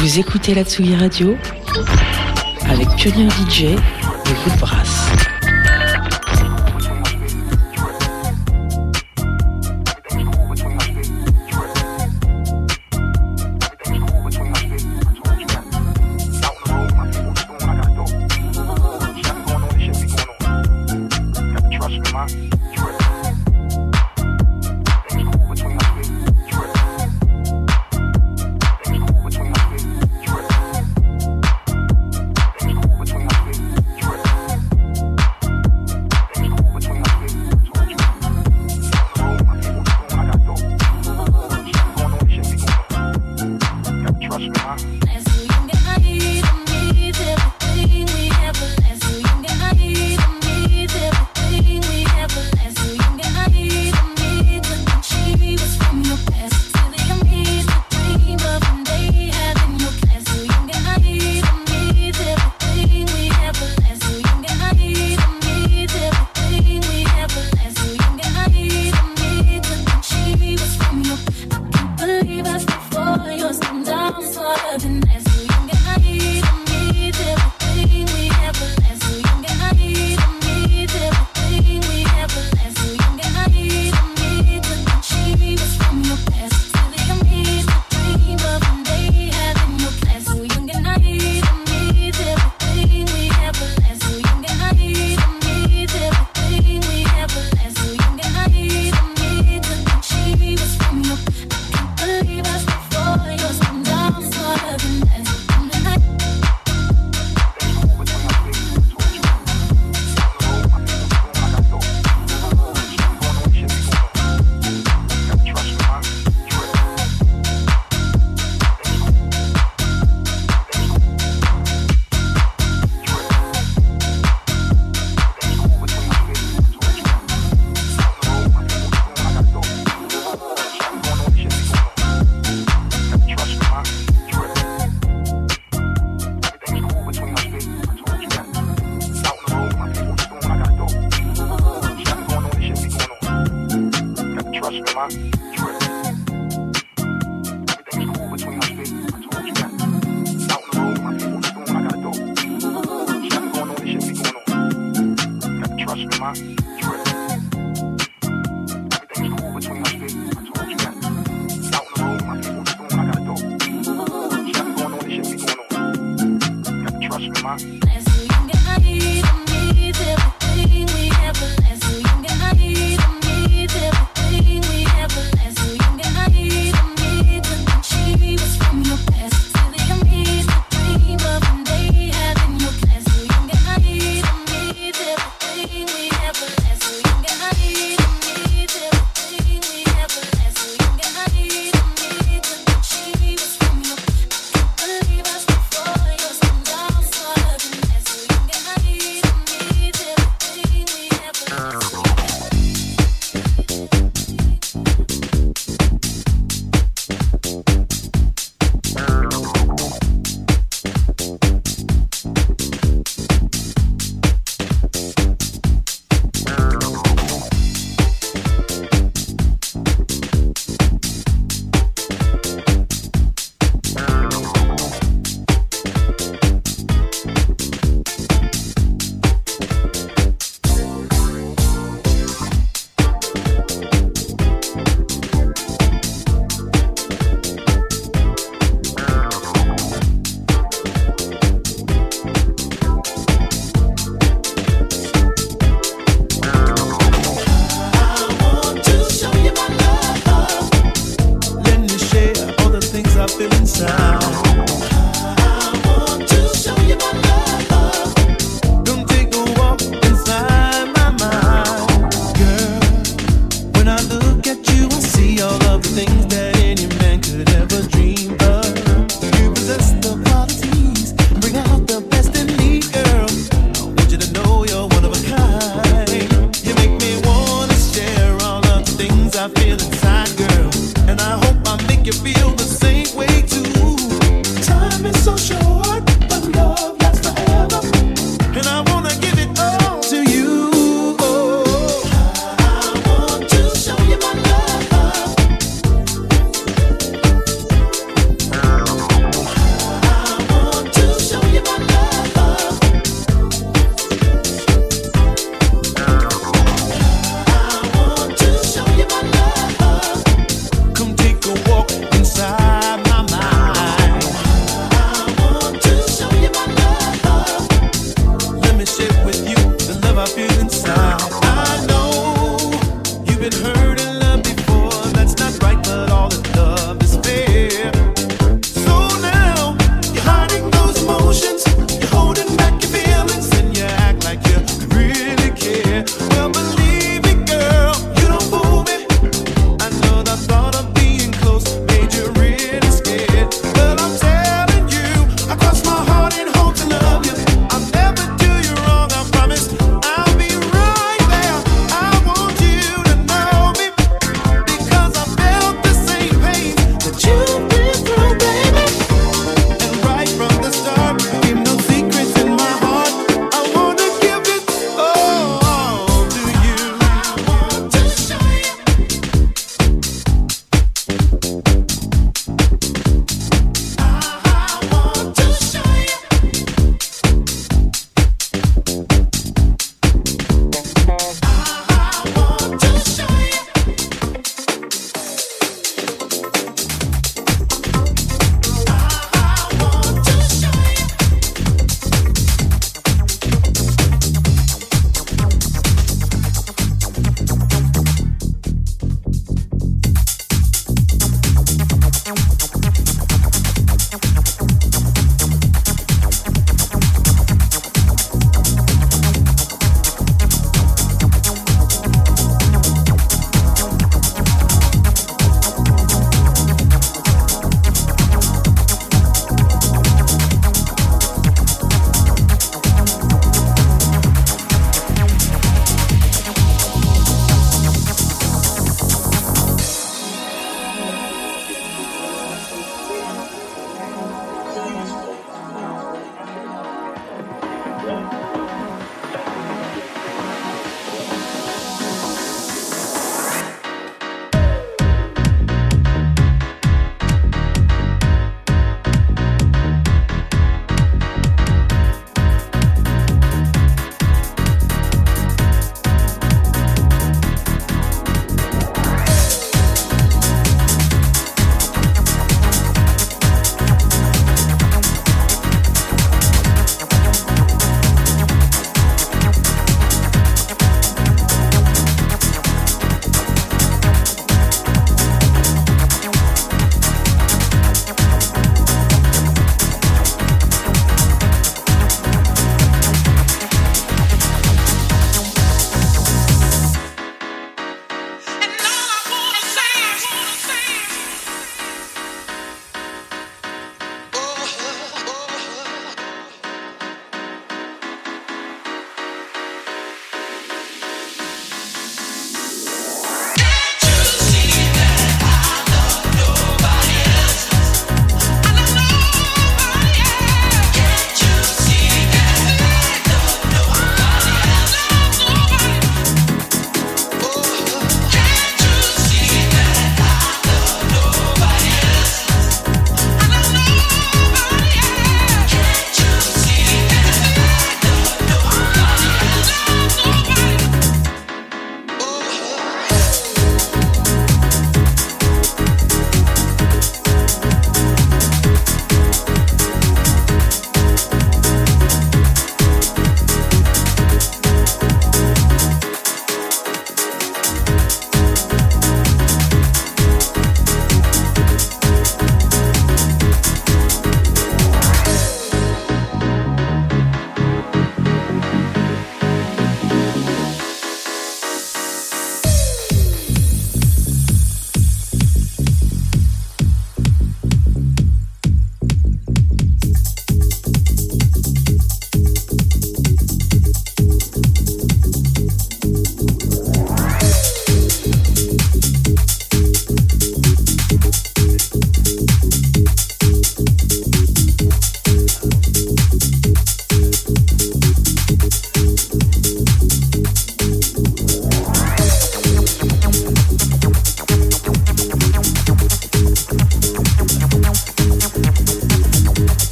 [0.00, 1.36] Vous écoutez la Tsugi Radio
[2.70, 3.76] avec Pionnier DJ et
[4.46, 4.99] Woodbrass.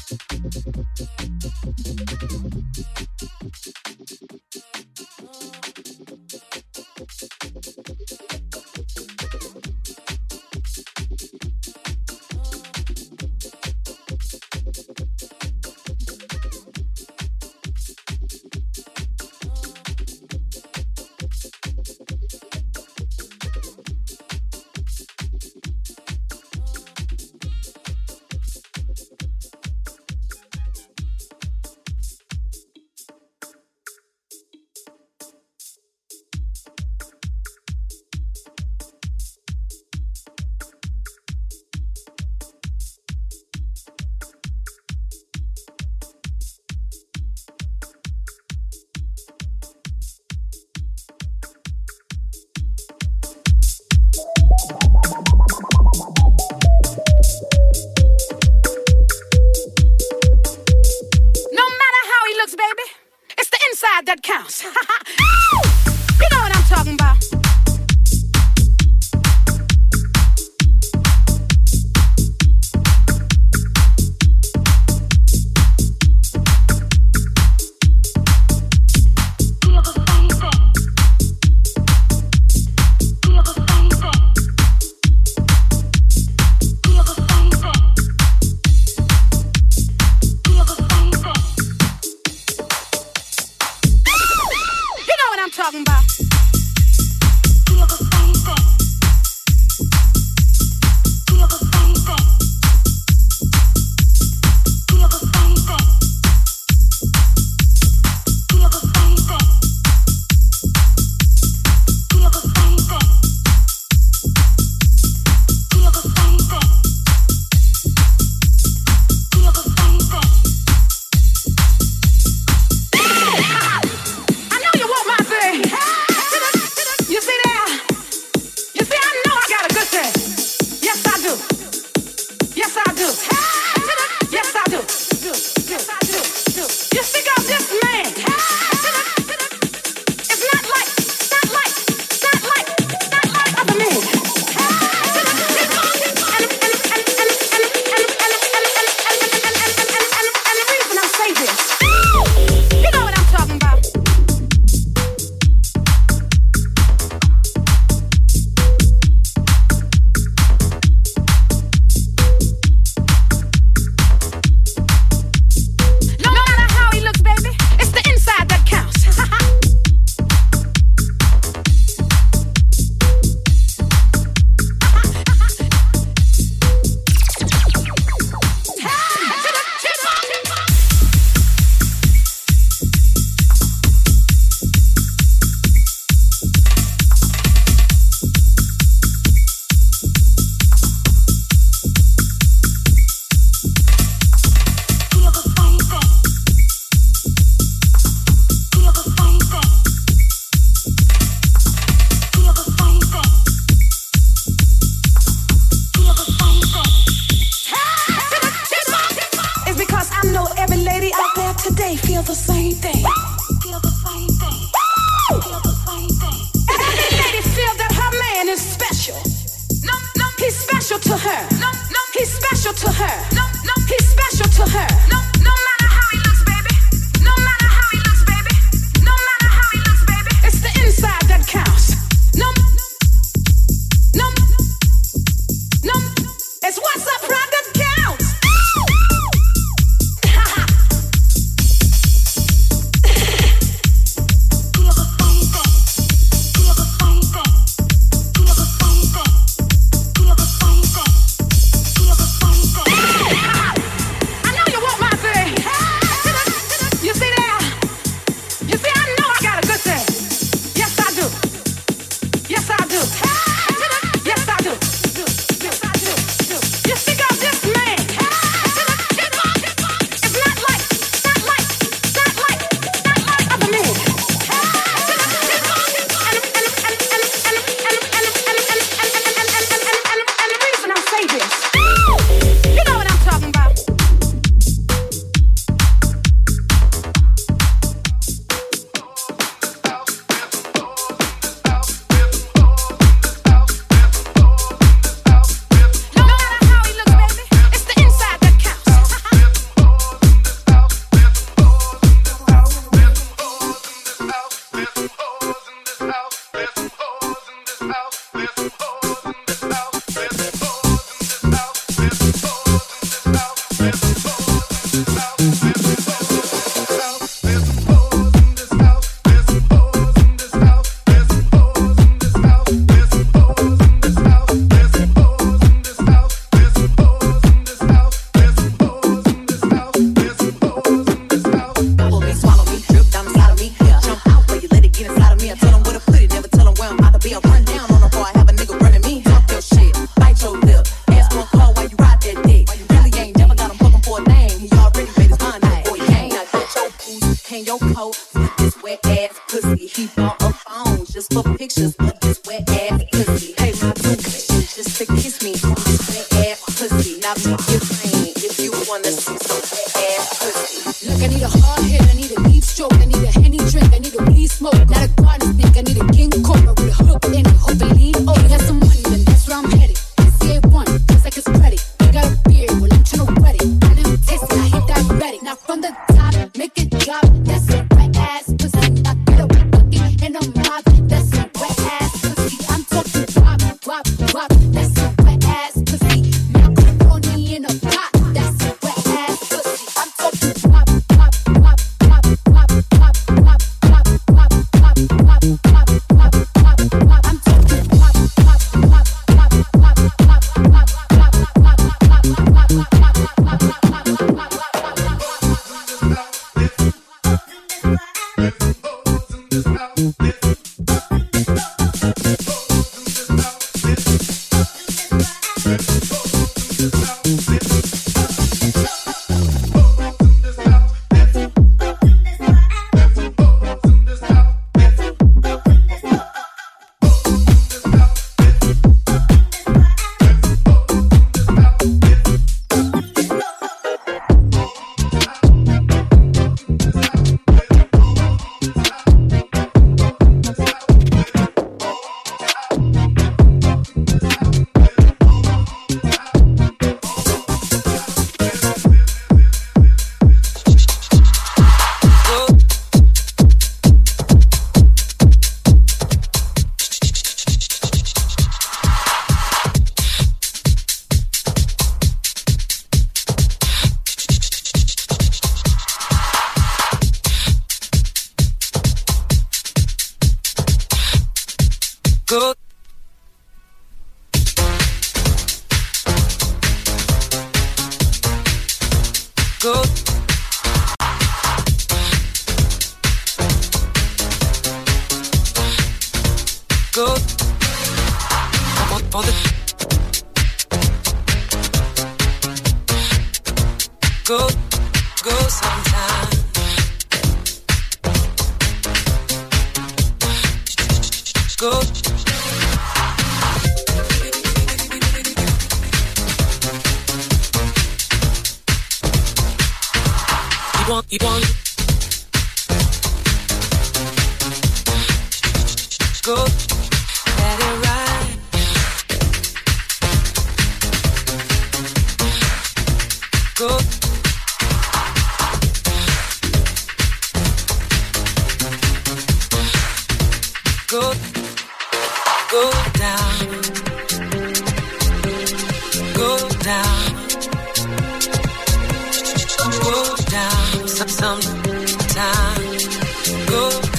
[0.00, 1.29] フフフフフ。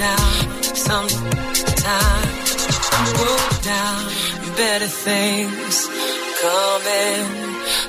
[0.01, 1.31] down sometimes.
[3.61, 4.01] Down,
[4.43, 5.77] you better things
[6.41, 7.25] coming.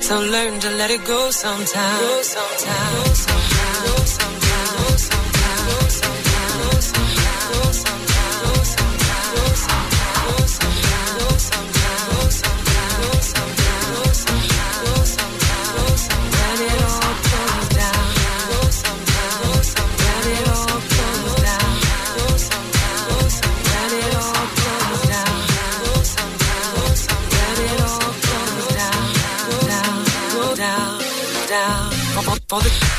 [0.01, 2.01] So learn to let it go sometimes.
[2.01, 3.07] Go sometimes.
[3.07, 3.42] Go sometimes.
[32.53, 32.92] Todas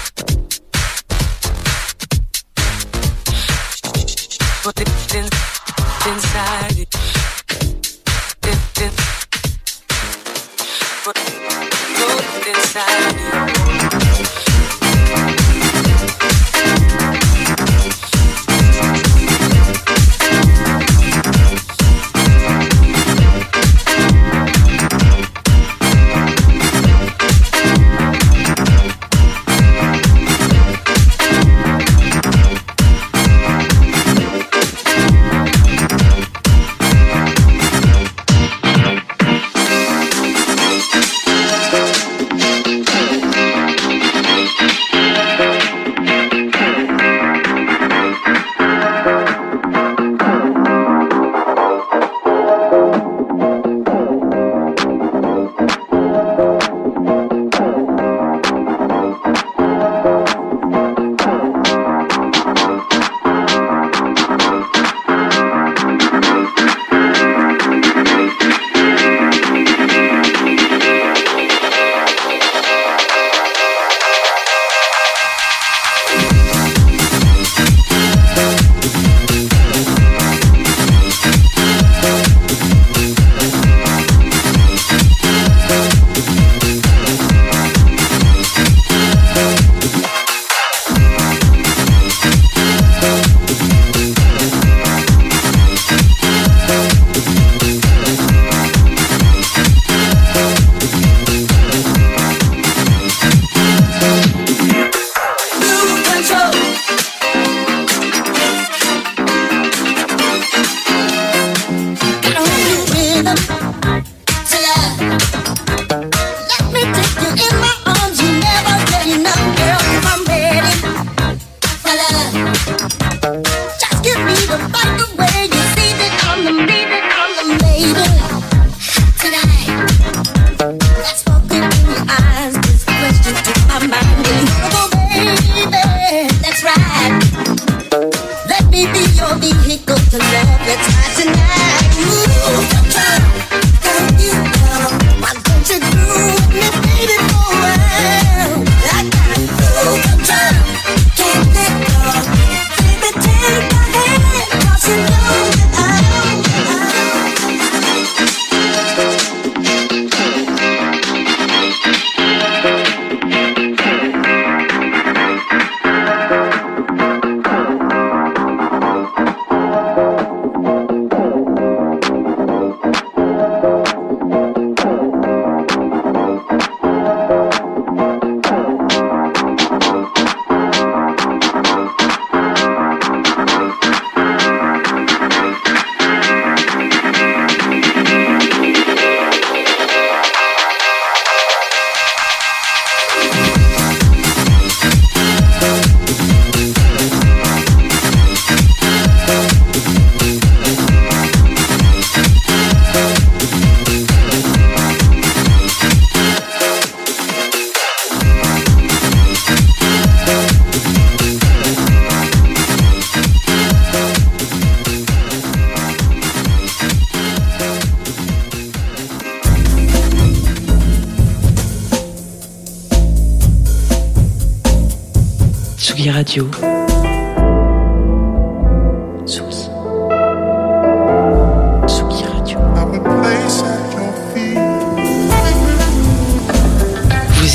[226.36, 226.48] Vous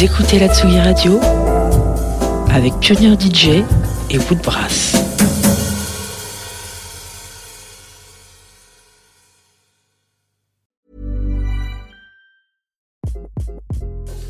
[0.01, 1.19] écoutez la Tsugi Radio
[2.51, 3.65] avec Pionnier DJ
[4.09, 4.95] et Woodbrass.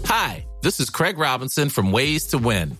[0.05, 2.79] Hi, this is Craig Robinson from Ways to Win,